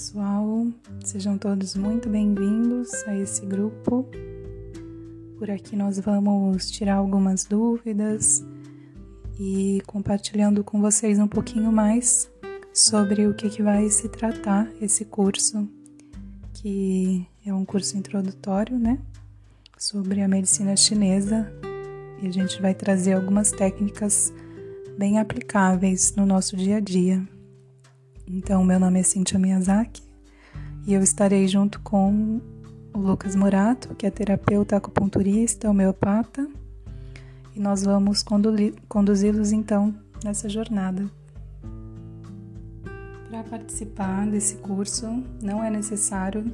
[0.00, 0.66] pessoal,
[1.04, 4.08] sejam todos muito bem-vindos a esse grupo.
[5.38, 8.42] Por aqui nós vamos tirar algumas dúvidas
[9.38, 12.30] e compartilhando com vocês um pouquinho mais
[12.72, 15.68] sobre o que, que vai se tratar esse curso,
[16.54, 18.98] que é um curso introdutório, né?
[19.76, 21.52] Sobre a medicina chinesa
[22.22, 24.32] e a gente vai trazer algumas técnicas
[24.96, 27.22] bem aplicáveis no nosso dia a dia.
[28.32, 30.00] Então, meu nome é Cintia Miyazaki
[30.86, 32.40] e eu estarei junto com
[32.94, 36.48] o Lucas Morato, que é terapeuta acupunturista, homeopata,
[37.56, 38.24] e nós vamos
[38.88, 41.10] conduzi-los então nessa jornada.
[43.28, 45.06] Para participar desse curso,
[45.42, 46.52] não é necessário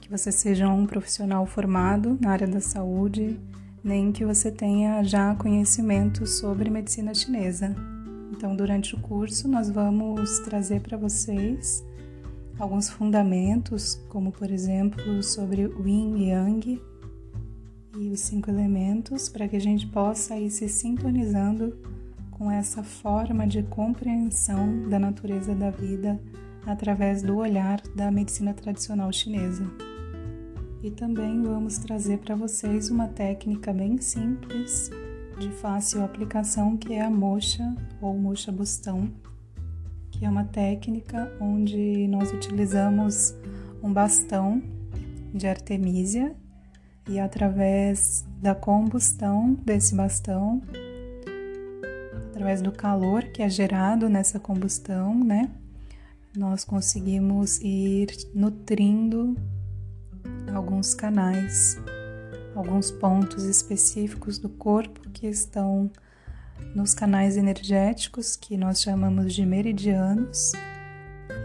[0.00, 3.38] que você seja um profissional formado na área da saúde,
[3.84, 7.76] nem que você tenha já conhecimento sobre medicina chinesa.
[8.40, 11.84] Então, durante o curso, nós vamos trazer para vocês
[12.58, 16.82] alguns fundamentos, como por exemplo sobre o Yin e Yang
[17.98, 21.76] e os cinco elementos, para que a gente possa ir se sintonizando
[22.30, 26.18] com essa forma de compreensão da natureza da vida
[26.64, 29.70] através do olhar da medicina tradicional chinesa.
[30.82, 34.90] E também vamos trazer para vocês uma técnica bem simples
[35.40, 39.10] de fácil aplicação, que é a mocha ou mocha bustão,
[40.10, 43.34] que é uma técnica onde nós utilizamos
[43.82, 44.62] um bastão
[45.32, 46.36] de artemisia
[47.08, 50.60] e através da combustão desse bastão,
[52.28, 55.50] através do calor que é gerado nessa combustão, né,
[56.36, 59.34] nós conseguimos ir nutrindo
[60.54, 61.78] alguns canais
[62.54, 65.90] alguns pontos específicos do corpo que estão
[66.74, 70.52] nos canais energéticos que nós chamamos de meridianos,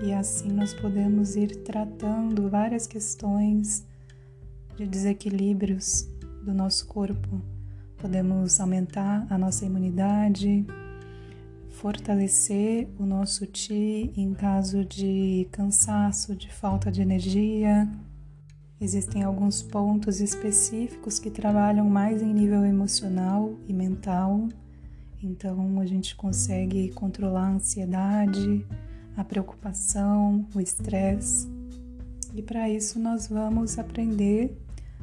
[0.03, 3.85] e assim nós podemos ir tratando várias questões
[4.75, 6.07] de desequilíbrios
[6.43, 7.41] do nosso corpo.
[7.97, 10.65] Podemos aumentar a nossa imunidade,
[11.69, 17.89] fortalecer o nosso Ti em caso de cansaço, de falta de energia
[18.79, 24.49] Existem alguns pontos específicos que trabalham mais em nível emocional e mental,
[25.23, 28.65] então a gente consegue controlar a ansiedade,
[29.15, 31.47] a preocupação, o estresse.
[32.33, 34.57] E para isso nós vamos aprender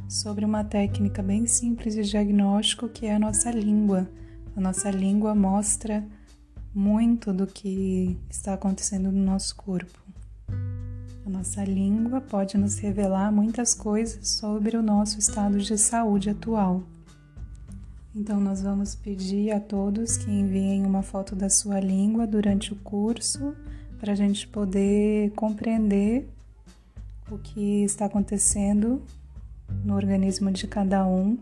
[0.07, 4.07] sobre uma técnica bem simples de diagnóstico que é a nossa língua.
[4.55, 6.07] A nossa língua mostra
[6.75, 10.02] muito do que está acontecendo no nosso corpo.
[11.25, 16.83] A nossa língua pode nos revelar muitas coisas sobre o nosso estado de saúde atual.
[18.15, 22.77] Então, nós vamos pedir a todos que enviem uma foto da sua língua durante o
[22.77, 23.55] curso
[24.01, 26.29] para a gente poder compreender
[27.31, 29.01] o que está acontecendo
[29.85, 31.39] no organismo de cada um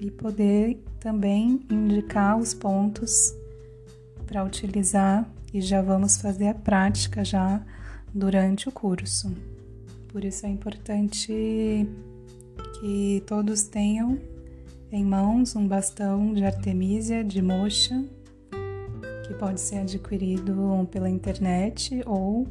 [0.00, 3.32] e poder também indicar os pontos
[4.26, 7.62] para utilizar e já vamos fazer a prática já
[8.14, 9.34] durante o curso.
[10.08, 11.88] Por isso é importante
[12.78, 14.18] que todos tenham
[14.90, 18.04] em mãos um bastão de artemisia de mocha,
[19.26, 22.46] que pode ser adquirido pela internet ou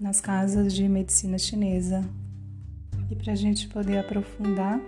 [0.00, 2.02] nas casas de medicina chinesa.
[3.08, 4.80] E para a gente poder aprofundar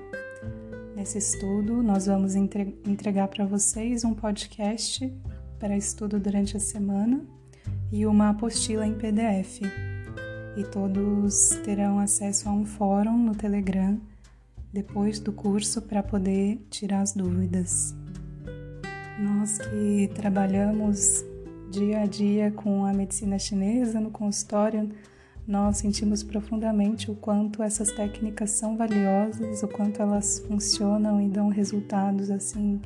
[0.97, 5.13] nesse estudo, nós vamos entregar para vocês um podcast
[5.61, 7.25] para estudo durante a semana
[7.93, 9.61] e uma apostila em PDF
[10.57, 13.99] e todos terão acesso a um fórum no Telegram
[14.73, 17.95] depois do curso para poder tirar as dúvidas.
[19.19, 21.25] Nós que trabalhamos
[21.71, 24.91] dia a dia com a medicina chinesa no consultório,
[25.47, 31.49] nós sentimos profundamente o quanto essas técnicas são valiosas, o quanto elas funcionam e dão
[31.49, 32.81] resultados assim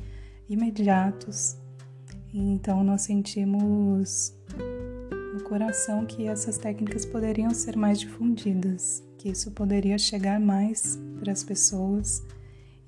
[0.49, 1.57] imediatos.
[2.33, 4.33] Então nós sentimos
[5.35, 11.33] no coração que essas técnicas poderiam ser mais difundidas, que isso poderia chegar mais para
[11.33, 12.23] as pessoas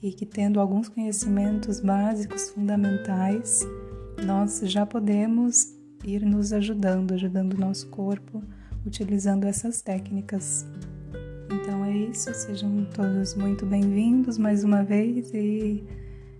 [0.02, 3.68] e que, tendo alguns conhecimentos básicos fundamentais,
[4.26, 8.42] nós já podemos ir nos ajudando, ajudando o nosso corpo,
[8.86, 10.66] utilizando essas técnicas.
[11.52, 15.84] Então é isso, sejam todos muito bem-vindos mais uma vez e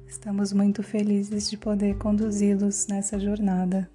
[0.08, 3.90] estamos muito felizes de poder conduzi-los nessa jornada.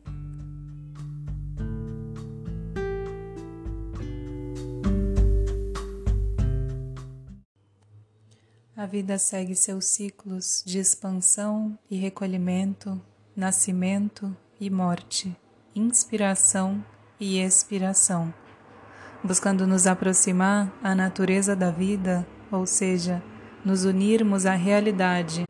[8.93, 13.01] Vida segue seus ciclos de expansão e recolhimento,
[13.35, 15.35] nascimento e morte,
[15.75, 16.85] inspiração
[17.19, 18.35] e expiração.
[19.25, 23.23] buscando nos aproximar à natureza da vida, ou seja,
[23.65, 25.45] nos unirmos à realidade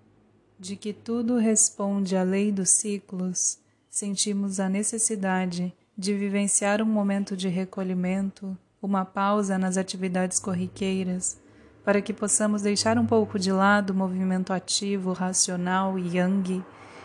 [0.56, 3.58] de que tudo responde à lei dos ciclos,
[3.90, 11.42] sentimos a necessidade de vivenciar um momento de recolhimento, uma pausa nas atividades corriqueiras,
[11.84, 16.64] para que possamos deixar um pouco de lado o movimento ativo, racional e yang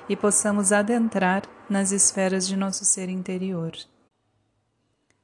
[0.09, 3.73] e possamos adentrar nas esferas de nosso ser interior.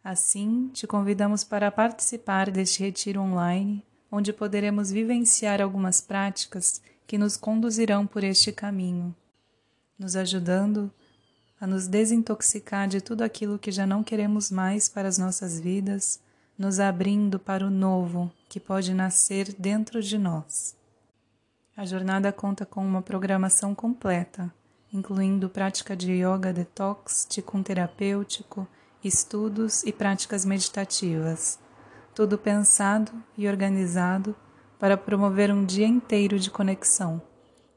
[0.04, 7.38] Assim, te convidamos para participar deste retiro online, onde poderemos vivenciar algumas práticas que nos
[7.38, 9.16] conduzirão por este caminho,
[9.98, 10.92] nos ajudando
[11.60, 16.20] a nos desintoxicar de tudo aquilo que já não queremos mais para as nossas vidas,
[16.58, 20.76] nos abrindo para o novo que pode nascer dentro de nós.
[21.76, 24.54] A jornada conta com uma programação completa,
[24.94, 28.68] incluindo prática de yoga detox, ticum terapêutico,
[29.04, 31.60] estudos e práticas meditativas,
[32.14, 34.36] tudo pensado e organizado
[34.78, 37.22] para promover um dia inteiro de conexão,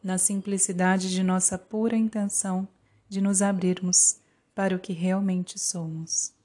[0.05, 2.69] na simplicidade de nossa pura intenção
[3.09, 4.21] de nos abrirmos
[4.55, 6.36] para o que realmente somos.